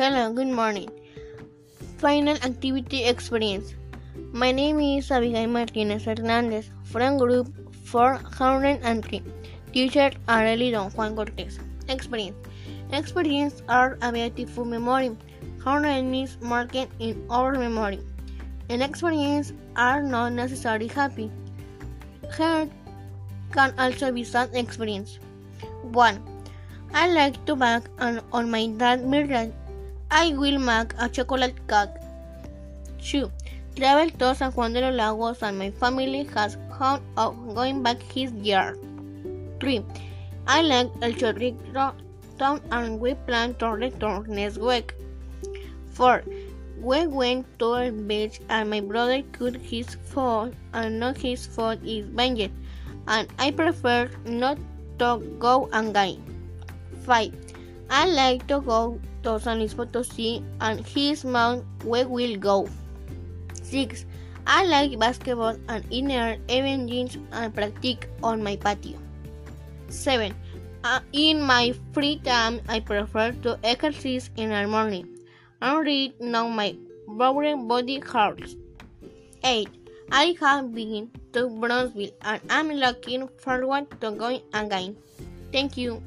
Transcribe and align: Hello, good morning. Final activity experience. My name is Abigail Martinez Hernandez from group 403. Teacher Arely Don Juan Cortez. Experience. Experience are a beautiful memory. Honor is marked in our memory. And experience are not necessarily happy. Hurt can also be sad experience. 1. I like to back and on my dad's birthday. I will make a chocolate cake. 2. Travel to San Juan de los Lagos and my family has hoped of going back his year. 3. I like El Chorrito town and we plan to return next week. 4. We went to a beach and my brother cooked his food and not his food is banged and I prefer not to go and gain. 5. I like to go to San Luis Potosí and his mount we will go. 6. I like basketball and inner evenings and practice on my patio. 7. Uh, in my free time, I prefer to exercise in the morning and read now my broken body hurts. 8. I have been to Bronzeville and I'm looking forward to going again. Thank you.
Hello, 0.00 0.32
good 0.32 0.48
morning. 0.48 0.88
Final 1.98 2.36
activity 2.36 3.04
experience. 3.04 3.74
My 4.32 4.50
name 4.50 4.80
is 4.80 5.10
Abigail 5.10 5.46
Martinez 5.46 6.04
Hernandez 6.04 6.70
from 6.84 7.18
group 7.18 7.48
403. 7.84 9.22
Teacher 9.74 10.10
Arely 10.26 10.70
Don 10.72 10.90
Juan 10.92 11.14
Cortez. 11.14 11.58
Experience. 11.90 12.34
Experience 12.94 13.62
are 13.68 13.98
a 14.00 14.10
beautiful 14.10 14.64
memory. 14.64 15.14
Honor 15.66 16.00
is 16.22 16.38
marked 16.40 16.88
in 16.98 17.22
our 17.28 17.52
memory. 17.52 18.00
And 18.70 18.82
experience 18.82 19.52
are 19.76 20.02
not 20.02 20.32
necessarily 20.32 20.86
happy. 20.86 21.30
Hurt 22.30 22.70
can 23.52 23.74
also 23.78 24.10
be 24.10 24.24
sad 24.24 24.48
experience. 24.54 25.18
1. 25.82 26.22
I 26.94 27.08
like 27.12 27.44
to 27.44 27.54
back 27.54 27.82
and 27.98 28.22
on 28.32 28.50
my 28.50 28.66
dad's 28.68 29.02
birthday. 29.02 29.52
I 30.12 30.32
will 30.32 30.58
make 30.58 30.92
a 30.98 31.08
chocolate 31.08 31.54
cake. 31.68 31.90
2. 33.00 33.30
Travel 33.76 34.10
to 34.18 34.34
San 34.34 34.50
Juan 34.50 34.72
de 34.72 34.80
los 34.80 34.94
Lagos 34.94 35.42
and 35.42 35.56
my 35.56 35.70
family 35.70 36.24
has 36.34 36.56
hoped 36.72 37.04
of 37.16 37.54
going 37.54 37.82
back 37.84 38.02
his 38.02 38.32
year. 38.32 38.76
3. 39.60 39.84
I 40.48 40.62
like 40.62 40.90
El 41.00 41.12
Chorrito 41.12 41.94
town 42.38 42.60
and 42.72 42.98
we 42.98 43.14
plan 43.14 43.54
to 43.60 43.68
return 43.68 44.24
next 44.28 44.58
week. 44.58 44.94
4. 45.92 46.24
We 46.80 47.06
went 47.06 47.46
to 47.60 47.74
a 47.74 47.92
beach 47.92 48.40
and 48.48 48.68
my 48.68 48.80
brother 48.80 49.22
cooked 49.30 49.58
his 49.58 49.94
food 49.94 50.56
and 50.72 50.98
not 50.98 51.18
his 51.18 51.46
food 51.46 51.78
is 51.86 52.06
banged 52.06 52.50
and 53.06 53.28
I 53.38 53.52
prefer 53.52 54.10
not 54.24 54.58
to 54.98 55.18
go 55.38 55.68
and 55.72 55.94
gain. 55.94 56.20
5. 57.04 57.59
I 57.90 58.06
like 58.06 58.46
to 58.46 58.60
go 58.60 59.00
to 59.24 59.40
San 59.40 59.58
Luis 59.58 59.74
Potosí 59.74 60.44
and 60.60 60.86
his 60.86 61.24
mount 61.24 61.64
we 61.84 62.04
will 62.04 62.36
go. 62.36 62.68
6. 63.62 64.04
I 64.46 64.64
like 64.64 64.98
basketball 64.98 65.56
and 65.68 65.84
inner 65.90 66.36
evenings 66.48 67.18
and 67.32 67.54
practice 67.54 68.06
on 68.22 68.42
my 68.42 68.56
patio. 68.56 68.96
7. 69.88 70.34
Uh, 70.84 71.00
in 71.12 71.42
my 71.42 71.74
free 71.92 72.18
time, 72.20 72.60
I 72.68 72.80
prefer 72.80 73.32
to 73.42 73.58
exercise 73.64 74.30
in 74.36 74.50
the 74.50 74.66
morning 74.66 75.08
and 75.60 75.84
read 75.84 76.14
now 76.20 76.48
my 76.48 76.76
broken 77.08 77.66
body 77.66 77.98
hurts. 77.98 78.56
8. 79.42 79.68
I 80.12 80.36
have 80.40 80.74
been 80.74 81.10
to 81.32 81.48
Bronzeville 81.48 82.12
and 82.22 82.40
I'm 82.48 82.70
looking 82.70 83.28
forward 83.38 83.90
to 84.00 84.12
going 84.12 84.42
again. 84.54 84.96
Thank 85.52 85.76
you. 85.76 86.02